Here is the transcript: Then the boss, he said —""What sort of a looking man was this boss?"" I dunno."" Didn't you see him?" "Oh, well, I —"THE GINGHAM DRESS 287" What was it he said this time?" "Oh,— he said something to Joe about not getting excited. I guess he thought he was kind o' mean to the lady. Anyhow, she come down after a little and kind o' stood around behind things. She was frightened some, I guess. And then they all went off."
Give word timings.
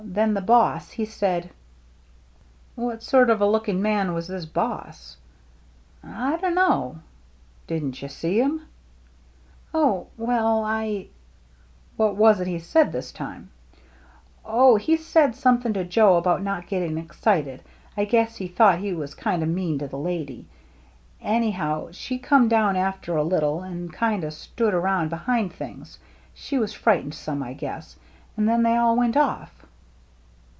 Then 0.03 0.33
the 0.33 0.41
boss, 0.41 0.91
he 0.91 1.05
said 1.05 1.51
—""What 2.75 3.01
sort 3.01 3.29
of 3.29 3.39
a 3.39 3.45
looking 3.45 3.81
man 3.81 4.13
was 4.13 4.27
this 4.27 4.45
boss?"" 4.45 5.15
I 6.03 6.35
dunno."" 6.35 6.97
Didn't 7.67 8.01
you 8.01 8.09
see 8.09 8.37
him?" 8.37 8.63
"Oh, 9.73 10.07
well, 10.17 10.65
I 10.65 10.83
—"THE 10.83 10.83
GINGHAM 10.83 10.97
DRESS 10.97 12.17
287" 12.17 12.17
What 12.17 12.17
was 12.17 12.39
it 12.41 12.47
he 12.47 12.59
said 12.59 12.91
this 12.91 13.11
time?" 13.13 13.49
"Oh,— 14.59 14.75
he 14.75 14.97
said 14.97 15.33
something 15.35 15.71
to 15.73 15.85
Joe 15.85 16.17
about 16.17 16.41
not 16.43 16.67
getting 16.67 16.97
excited. 16.97 17.63
I 17.95 18.03
guess 18.03 18.35
he 18.35 18.49
thought 18.49 18.79
he 18.79 18.93
was 18.93 19.15
kind 19.15 19.41
o' 19.43 19.47
mean 19.47 19.77
to 19.79 19.87
the 19.87 19.99
lady. 19.99 20.45
Anyhow, 21.21 21.89
she 21.91 22.17
come 22.17 22.49
down 22.49 22.75
after 22.75 23.15
a 23.15 23.23
little 23.23 23.61
and 23.61 23.93
kind 23.93 24.25
o' 24.25 24.29
stood 24.29 24.73
around 24.73 25.09
behind 25.09 25.53
things. 25.53 25.99
She 26.33 26.57
was 26.57 26.73
frightened 26.73 27.13
some, 27.13 27.41
I 27.41 27.53
guess. 27.53 27.95
And 28.35 28.49
then 28.49 28.63
they 28.63 28.75
all 28.75 28.97
went 28.97 29.15
off." 29.15 29.53